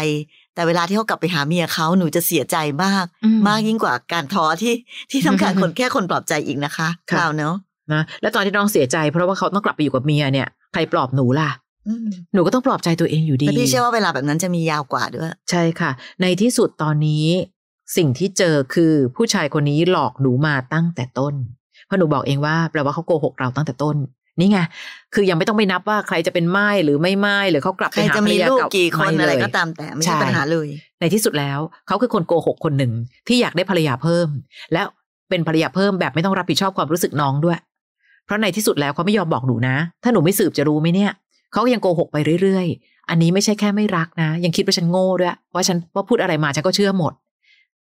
[0.54, 4.74] แต่เวลาที่เขากลับไปหาเมียเขาหนูจะเสียใจมากอืมมากยิ่งกว่าการท้อที่
[5.10, 7.54] ที่ต้องการอืมคนแค่คนปลอบใจอีกนะคะค่ะเราเนาะ
[7.92, 11.50] นะแล้วตอนที่น้องเสียใจ เพราะว่าเขาต้องกลับไปอยู่กับเมียเนี่ยใครปลอบหนูล่ะ
[11.88, 15.90] อืมหนูก็ต้องปลอบใจตัวเองอยู่ดีแล้วพี่เชื่อว่าเวลาแบบนั้นจะมียาวกว่าด้วย ใช่ค่ะ
[16.22, 17.26] ในที่สุดตอนนี้
[17.96, 21.34] สิ่งที่เจอคือผู้ชายคนนี้หลอกหนูมาตั้งแต่ต้น
[21.86, 23.96] เพราะหนูบอกเองว่าแปลว่าเขาโกหกเราตั้งแต่ต้น
[24.40, 24.58] นี่ไง
[25.14, 30.68] คือยังไม่ต้องไปนับว่าใครจะเป็นไม้หรือไม่ไม้หรือเขากลับใคไปรหาจะภรมีรยาลูกเก่ากี่คนม่อะไรเลยก็ตามแต่ไม่ใช่ใช่ปัญหาเลย
[31.00, 32.92] ในที่สุดแล้วเขาคือคนโกหกคนหนึ่ง
[33.28, 34.28] ที่อยากได้ภรรยาเพิ่ม
[34.72, 34.82] และ
[35.30, 37.58] เป็นภรรยาเพิ่มแบบไม่ต้องรับผิดชอบความรู้สึกน้องด้วย
[38.24, 41.12] เพราะในที่สุดแล้วเขาไม่ยอมบอกหนูนะ ถ้าหนูไม่สืบจะรู้ไหมเนี่ย
[41.52, 47.12] เขาก็ยังโกหกไปเรื่อยๆ อันนี้ไม่ใช่แค่ไม่รักนะ ยังคิดว่าฉันโง่ด้วยว่าฉันว่าพูดอะไรมาฉันก็เชื่อหมด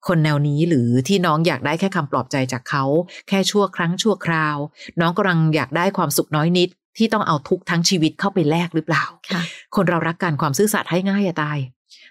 [0.08, 2.84] คนแนวนี้หรือที่น้องอยากได้แค่คำปลอบใจจากเขา
[3.28, 4.58] แค่ชั่วครั้งชั่วคราว
[5.02, 9.42] น้องกำลังอยากได้ความสุขน้อยนิด ที่ต้องเอาทุกข์ทั้งชีวิตเข้าไปแลกหรือเปล่าค่ะ
[9.76, 11.58] คนเรารักกันความซื่อสัตย์ให้ง่ายอะตาย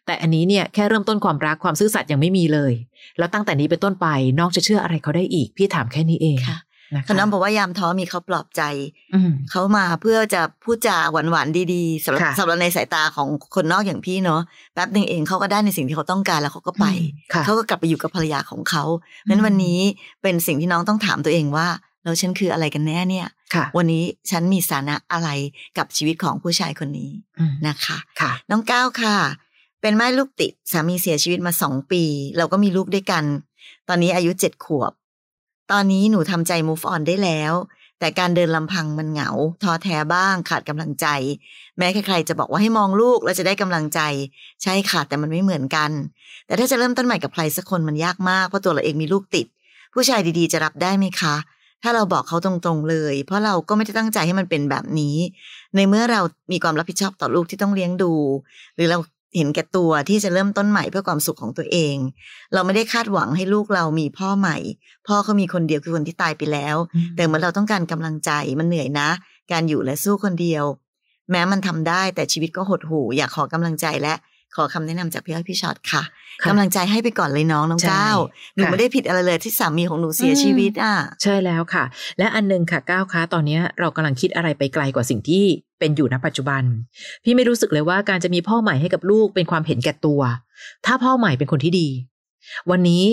[0.07, 2.73] แต่อันนี้เนี่ยแค่เริ่มต้นความรักความซื่อสัตย์ยังไม่มีเลย
[3.19, 4.07] แล้วตั้งแต่นี้เป็นต้นไป
[4.39, 6.39] น้องจะเชื่ออะไรเขาได้อีก พี่ถามแค่นี้เอง
[6.93, 8.63] ค่ะนะคะคณะบอกว่ายามท้อมีเขาปลอบใจ
[9.15, 14.41] อืมเขามาเพื่อจะพูดจาหวานๆดีๆสำหรับค่ะสำหรับในสายตาของคนนอกอย่างพี่เนาะ
[14.75, 19.79] แป๊บหนึ่งเองเขาก็ได้ในสิ่งที่เขาต้องการแล้วเขาก็ไปอืมค่ะเขาก็กลับไปอยู่กับภรรยาของเขาเพราะฉะนั้นวันนี้
[20.23, 21.69] เป็นสิ่งที่น้องต้องถามตัวเองว่า
[22.03, 25.29] แล้วฉันคืออะไรกันแน่เนี่ยค่ะวันนี้ฉันมีสถานะอะไร
[25.79, 29.17] กับชีวิตของผู้ชายคนนี้อืมนะคะค่ะน้องก้าวค่ะ
[29.81, 32.03] เป็นแม่ลูกติดสามีเสียชีวิตมาสองปี
[32.37, 33.25] เราก็มีลูกด้วยกัน
[33.89, 34.93] ตอนนี้อายุเจ็ดขวบ
[35.71, 37.53] ตอนนี้หนูทำใจ move on ได้แล้ว
[38.01, 39.31] แต่การเดินลำพังมันเหงา
[39.63, 41.07] ท้อแท้บ้างขาดกำลังใจ
[41.79, 44.01] แม้ใครๆจะบอกว่าให้มองลูกแล้วจะได้กำลังใจ
[44.63, 45.91] ใช่ค่ะแต่มันไม่เหมือนกัน
[46.47, 49.47] แต่ถ้าจะเริ่มต้นใหม่กับใครสักคนมันยากมากเพราะตัวเราเองมีลูกติด
[49.95, 51.35] ผู้ชายดีๆจะรับได้ไหมคะ
[51.83, 55.17] ถ้าเราบอกเขาตรงๆเลย เพราะเราก็ไม่ได้ตั้งใจให้มันเป็นแบบนี้
[55.77, 56.21] ในเมื่อเรา
[56.53, 58.13] มีความรับผิดชอบต่อลูกที่ต้องเลี้ยงดู
[58.75, 58.99] หรือเรา
[59.37, 61.97] เห็นแก่ตัวที่จะเริ่มต้นใหม่เพื่อความสุขของตัวเอง
[62.55, 64.57] เราไม่ได้คาดหวังให้ลูกเรามีพ่อใหม่
[65.07, 69.09] พ่อเขามีคนเดียวคือคนที่ตายไปแล้วอืมแต่เหมือนเราต้องการกำลังใจมันเหนื่อยนะ
[69.53, 70.65] การอยู่และสู้คนเดียว
[71.31, 74.15] แม้มันทำได้แต่ชีวิตก็หดหู่อยากขอกำลังใจและ
[74.57, 76.03] ขอคำแนะนำจากพี่อ้อยพี่ช็อตค่ะ
[76.43, 78.19] ค่ะกำลังใจให้ไปก่อนเลยน้องน้องใช่ก้าว
[78.55, 81.85] หนูค่ะไม่ได้ผิดอะไรเลยที่สามีของหนูเสียอืมชีวิตอะใช่แล้วค่ะ
[82.19, 85.45] และอันหนึงค่ะก้าวคะตอนเนี้ยเรากำลังคิดอะไรไปไกลกว่าสิ่งที่
[85.79, 86.63] เป็นอยู่ณปัจจุบัน
[87.25, 90.21] พี่ไม่รู้สึกเลยว่าการจะมีพ่อใหม่ให้กับลูกเป็นความเห็นแก่ตัว
[90.87, 91.89] ถ้าพ่อใหม่เป็นคนที่ดี
[92.71, 93.05] วันนี้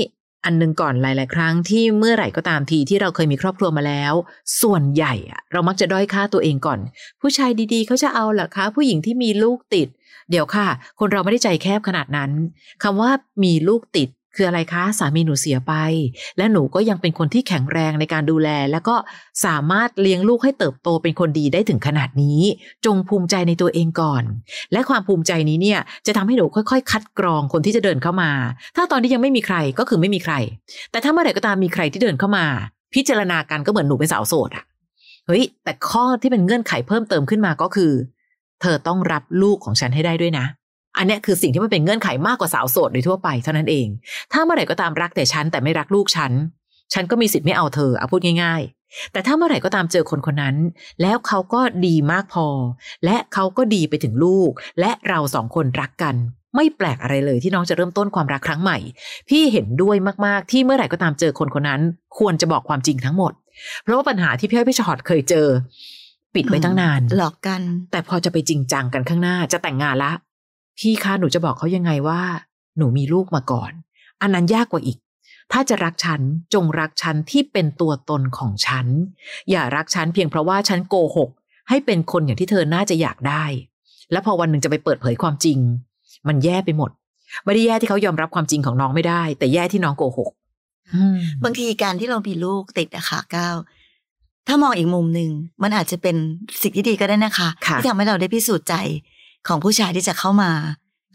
[0.46, 4.13] อันหนึงก่อนหลาย ๆ ครั้งที่เมื่อไหร่ก็ตามทีที่เราเคยมีครอบครัวมาแล้ว
[4.62, 6.80] ส่วนใหญ่อะเรามักจะด้อยค่าตัวเองก่อน
[7.22, 9.88] ผู้ชายดี ๆเขาจะเอาเหรอคะ ผู้หญิงที่มีลูกติด
[10.29, 10.67] เดี๋ยวค่ะ
[10.99, 12.31] คนเราไม่ได้ใจแคบขนาดนั้น
[12.83, 13.12] คำว่า
[13.43, 15.73] มีลูกติดคืออะไรคะ สามีหนูเสียไป
[16.38, 18.95] และหนูก็ยังเป็นคนที่แข็งแรงในการดูแล แล้วก็
[19.45, 22.39] สามารถเลี้ยงลูกให้เติบโตเป็นคนดีได้ถึงขนาดนี้
[22.86, 24.23] จงภูมิใจในตัวเองก่อน
[24.73, 28.31] และความภูมิใจนี้เนี่ยจะทำให้หนูค่อยๆ คัดกรองคนที่จะเดินเข้ามา
[28.75, 30.33] ถ้าตอนนี้ยังไม่มีใครก็คือไม่มีใคร
[30.91, 32.45] แต่ถ้าเมื่อไหร่ก็ตามมีใครที่เดินเข้ามา
[32.93, 34.65] พิจารณากันก็เหมือนหนูเป็นสาวโสดอะ
[35.27, 37.91] เฮ้ยแต่ข้อที่เป็นเงื่อนไขเพิ่มเติมขึ้นมาก็คือ
[38.63, 40.45] เธอต้องรับลูกของฉันให้ได้ด้วยนะ
[40.97, 43.88] อันนี้คือสิ่งที่มันเป็นเงื่อนไขมากกว่าสาวโสดโดยทั่วไปเท่านั้นเอง
[44.32, 46.32] ถ้าเมื่อไหร่ก็ตามรักแต่ฉันแต่ไม่รักลูกฉัน
[46.93, 50.56] ฉันก็มีสิทธิ์ไม่เอาเธอเอาพูดง่าย ๆ แต่ถ้าเมื่อไหร่ก็ตามเจอคนคนนั้น
[51.02, 52.47] แล้วเขาก็ดีมากพอ
[53.06, 56.15] และเขาก็ดีไปถึงลูก และเราสองคนรักกัน
[56.56, 58.78] ไม่แปลกอะไรเลยที่น้องจะเริ่มต้นความรักครั้งใหม่
[59.30, 59.95] พี่เห็นด้วย
[60.26, 61.82] มากๆ ที่เมื่อไหร่ก็ตามเจอคนคนนั้น
[62.17, 63.34] ควรจะบอกความจริงทั้งหมด
[63.84, 65.47] เพราะว่าปัญหาที่พี่อ้อยพี่ชอตเคยเจอ
[66.36, 70.12] ปิดไว้ตั้งนาน หลอกกัน แต่พอจะไปจริงจังกันข้างหน้าจะแต่งงานละ
[70.80, 72.22] พี่คะหนูจะบอกเขายังไงว่า
[72.78, 73.72] หนูมีลูกมาก่อน
[74.22, 74.98] อันนั้นยากกว่าอีก
[75.52, 76.22] ถ้าจะรักฉัน
[76.54, 78.88] จงรักฉันที่เป็นตัวตนของฉัน
[79.50, 81.30] อย่ารักฉันเพียงเพราะว่าฉันโกหก
[81.69, 83.43] ให้เป็นคนอย่างที่เธอน่าจะอยากได้
[84.12, 85.60] แล้วพอวันหนึ่งจะไปเปิดเผยความจริง
[86.28, 86.91] มันแย่ไปหมด
[87.43, 90.32] ไม่ได้แย่ที่เขายอมรับความจริงของน้องไม่ได้ แต่แย่ที่น้องโกหก
[90.93, 93.56] อืมบางทีการที่เรามีลูกติดอะค่ะก้าว
[94.47, 95.29] ถ้ามองอีกมุมหนึ่ง
[95.63, 96.15] มันอาจจะเป็น
[96.62, 98.75] สิ่งที่ดีก็ได้นะคะค่ะที่ทำให้เราได้พิสูจน์ใจ
[99.47, 100.51] ของผู้ชายที่จะเข้ามา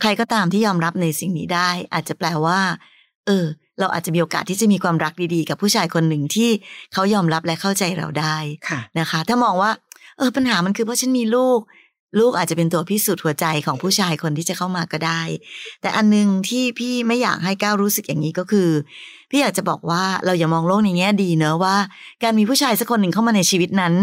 [0.00, 2.60] ใครก็ตามที่ยอมรับในสิ่งนี้ได้ อาจจะแปลว่า
[3.26, 3.44] เออ
[3.80, 6.50] เราอาจจะมีโอกาสที่จะมีความรักดีๆ กับผู้ชายคนหนึ่งที่
[6.92, 8.36] เขายอมรับและเข้าใจเราได้
[8.68, 9.70] ค่ะนะคะ ถ้ามองว่า
[10.18, 11.58] เออปัญหามันคือเพราะฉันมีลูก
[12.18, 15.22] ลูกอาจจะเป็นตัวพิสูจน์หัวใจของผู้ชายคนที่จะเข้ามาก็ได้
[15.82, 18.68] แต่อันนึงที่พี่ไม่อยากให้ก้าวรู้สึกอย่างนี้ก็คือ
[19.30, 21.76] พี่อยากจะบอกว่าเราอย่ามองโลกในแง่ดีเนอะว่า
[22.22, 23.94] การมีผู้ชายสักคนหนึ่งเข้ามาในชีวิตนั้น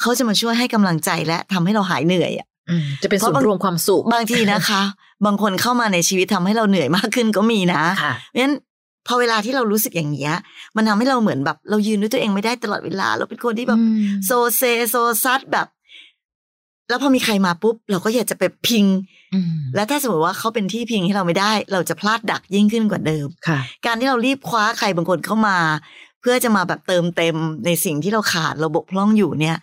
[0.00, 4.82] เขาจะมาช่วยให้กำลังใจและทำให้เราหายเหนื่อยอะอืมจะเป็นเพส่วราะนบางรวมความสุขบางทีนะคะ
[5.26, 8.54] บางคนเข้ามาในชีวิตทำให้เราเหนื่อยมากขึ้นก็มีนะค่ะเพราะฉะนั้น
[9.06, 10.34] พพอเวลาที่เรารู้สึกอย่างเงี้ย
[10.76, 14.94] มันทำให้เราเหมือนแบบ เรายืนด้วยตัวเองไม่ได้ตลอดเวลา เราเป็นคนที่แบบอืมโซเซโซ
[15.24, 15.66] ซัดแบบ
[16.90, 18.86] แล้วพอมีใครมาปุ๊บ เราก็อยากจะไปพิง
[19.34, 25.58] อืมแล้วถ้าสมมติว่าเขาเป็นที่พิงให้เราไม่ได้ เราจะพลาดดักยิ่งขึ้นกว่าเดิมค่ะการที่เรารีบคว้าใครบางคนเข้ามา
[26.20, 29.56] เพื่อจะมาแบบเติมเต็มในสิ่งที่เราขาดเราบกพร่องอยู่เนี่ย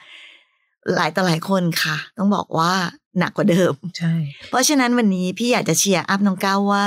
[0.95, 2.71] หลายต่อหลายคนค่ะ ต้องบอกว่า
[3.19, 4.13] หนักกว่าเดิมใช่
[4.49, 6.85] เพราะฉะนั้นวันนี้พี่อยากจะเชียร์อัพน้องก้าวว่า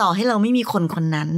[0.00, 1.30] ต่อให้เราไม่มีคนคนนั้น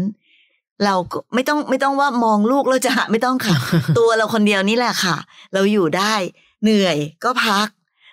[0.85, 3.57] เราก็ไม่ต้องไม่ต้องว่ามองลูกเราจะหาไม่ต้องค่ะ
[3.99, 5.17] ตัวเราคนเดียวนี่แหละค่ะ
[5.55, 6.15] เราอยู่ได้
[6.63, 7.67] เหนื่อยก็พัก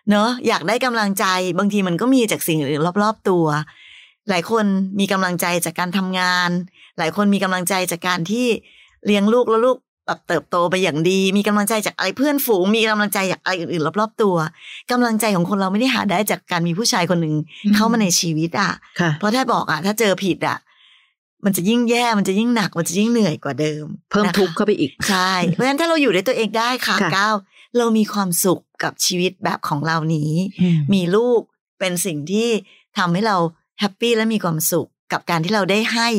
[0.10, 1.26] เนอะอยากได้กำลังใจ
[1.58, 3.46] บางทีมันก็มีจากสิ่งอื่นรอบ ๆ ตัว
[4.30, 4.66] หลายคน
[5.00, 6.50] มีกำลังใจจากการทำงาน
[6.98, 8.48] หลายคนมีกำลังใจจากการที่
[9.06, 14.36] เลี้ยงลูกแล้วลูกแบบเติบโตไปอย่างดี มีกำลังใจจากอะไรเพื่อนฝูง มีกำลังใจจากอะไรอื่นๆรอบ ๆ ตัว
[14.92, 17.36] กำลังใจของคนเราไม่ได้หาได้จากการมีผู้ชายคนหนึ่ง
[17.66, 20.58] อืมเข้ามาในชีวิตอะค่ะ เพราะถ้าบอกอะ ถ้าเจอผิดอะ
[21.46, 27.36] มันจะยิ่งแย่มันจะยิ่งหนักมันจะยิ่งเหนื่อยกว่าเดิม เพิ่มนะคะทุกข์เข้าไปอีกใช่เพราะฉะนั้นถ้าเราอยู่ด้วยตัวเองได้ค่ะค่ะก้าว
[27.78, 30.32] เรามีความสุขกับชีวิตแบบของเรานี้
[30.62, 31.42] อืมมีลูก
[31.80, 32.50] เป็นสิ่งที่
[32.98, 33.38] ทำให้เรา
[33.80, 36.10] แฮปปี้และมีความสุขกับการที่เราได้ให้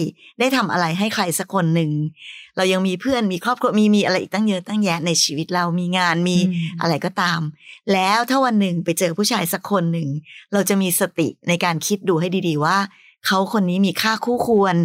[0.41, 1.91] ได้ทำอะไรให้ใครสักคนหนึ่ง
[2.57, 7.41] เรายังมีเพื่อนมีครอบครัวมีมีอะไรอีกตั้งเยอะตั้งแยะในชีวิตเรามีงานมีอืมอะไรก็ตาม
[7.93, 10.09] แล้วถ้าวันหนึ่งไปเจอผู้ชายสักคนหนึ่ง
[10.53, 12.77] เราจะมีสติในการคิดดูให้ดี ๆ ว่า
[13.27, 14.77] เขาคนนี้มีค่าคู่ควร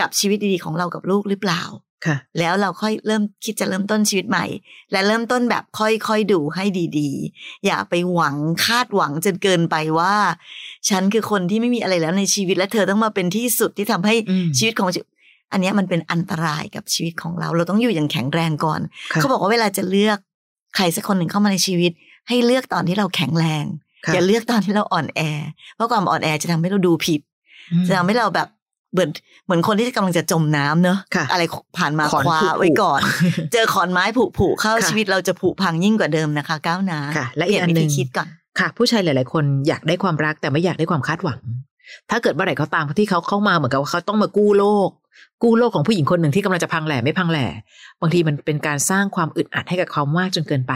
[0.00, 1.62] กับชีวิตดีๆของเรากับลูกหรือเปล่า
[2.06, 4.46] ค่ะ แล้วเราค่อยเริ่มคิดจะเริ่มต้นชีวิตใหม่
[4.92, 6.64] และเริ่มต้นแบบค่อยๆดูให้
[6.98, 8.36] ดีๆ อย่าไปหวัง
[8.66, 10.14] คาดหวังจนเกินไปว่า
[10.88, 15.08] ฉันคือคนที่ไม่มีอะไรแล้วในชีวิตและเธอต้องมาเป็นที่สุดที่ทำให้อืมชีวิตของชีวิต
[15.52, 18.80] อันเนี้ยมันเป็นอันตรายกับชีวิตของเรา เราต้องอยู่อย่างแข็งแรงก่อน
[19.12, 20.18] ค่ะเขาบอกว่าเวลาจะเลือก
[20.76, 21.92] ใครสักคนหนึ่งเข้ามาในชีวิต
[22.28, 23.64] ให้เลือกตอนที่เราแข็งแรง
[24.06, 25.20] ค่ะอย่าเลือกตอนที่เราอ่อนแอ
[25.74, 27.20] เพราะความอ่อนแอจะทำให้เราดูผิด
[27.72, 28.48] อืมจะทำให้เราแบบ
[28.92, 29.10] เหมือน
[29.44, 31.42] เหมือนคนที่กำลังจะจมน้ำเนอะค่ะอะไร
[31.78, 33.00] ผ่านมาขอนคว้าผุๆไว้ก่อน
[33.52, 38.28] เจอขอนไม้ผุผุๆเข้าค่ะชีวิตเราจะผุพังยิ่งกว่าเดิมนะคะ ก้าวหนาค่ะและอีกเปลี่ยอันหนึ่วิงธีคิดก่อน
[38.58, 41.38] ค่ะ ผู้ชายหลาย ๆ คนอยากได้ความรักแต่ไม่อยากได้ความคาดหวัง
[42.10, 44.90] ถ้าเกิดเมื่อไหร่เขาตามที่เขาเข้ามาเหมือนกับว่าเขาต้องมากู้โลก
[45.42, 47.46] กู้โลกของผู้หญิงคนหนึ่งที่กำลังจะพังแหล่ไม่พังแหล่
[48.00, 50.72] บางทีมันเป็นการสร้างความอึดอัดให้กับเขามากจนเกินไป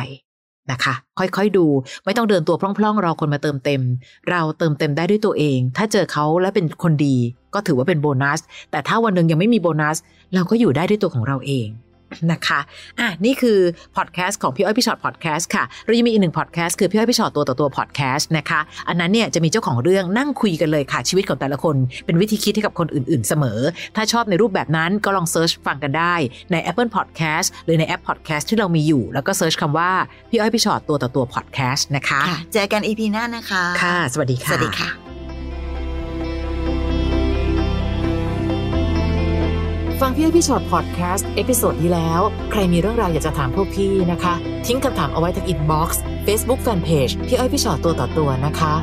[0.71, 1.67] นะคะ ค่อยๆดู
[2.05, 3.83] ไม่ต้องเดินตัวพร่องๆรอคนมาเติมเต็ม
[4.31, 7.17] เราเติมเต็มได้ด้วยตัวเอง ถ้าเจอเขาและเป็นคนดี
[7.55, 9.97] ก็ถือว่าเป็นโบนัส แต่ถ้าวันหนึ่งยังไม่มีโบนัส
[10.35, 11.69] เราก็อยู่ได้ด้วยตัวของเราเอง
[12.33, 12.61] นะคะ
[13.01, 13.59] อะนี่คือ
[13.97, 21.77] พอดแคสต์ของพี่อ้อยพี่ฉอดพอดแคสต์ค่ะเรายังมีอีกหนึ่งพอดแคสต์คือพี่อ้อยพี่ฉอดตัวต่อตัวพอดแคสต์นะคะอันนั้นเนี่ยจะมีเจ้าของเรื่องนั่งคุยกันเลยค่ะชีวิตของแต่ละคน
[22.07, 23.61] เป็นวิธีคิดให้กับคนอื่น ๆ เสมอ
[23.97, 26.15] ถ้าชอบในรูปแบบนั้นก็ลอง search ฟังกันได้
[26.53, 29.91] ใน Apple Podcast หรือในแอป Podcast ที่เรามีอยู่ แล้วก็ search คำว่า
[30.31, 35.06] พี่อ้อยพี่ฉอดตัวต่อตัวพอดแคสต์นะคะค่ะเจอกัน EP หน้านะคะค่ะ สวัสดีค่ะ สวัสดีค่ะ
[40.01, 44.35] ฟังพี่อ้อยพี่ฉอดพอดแคสต์ episode ที่แล้ว ใครมีเรื่องราวอยากจะถามพวกพี่นะคะ
[44.67, 48.75] ทิ้งคำถามเอาไว้ที่ inbox เฟซบุ๊กแฟนเพจพี่อ้อยพี่ฉอดตัวต่อตัวนะคะ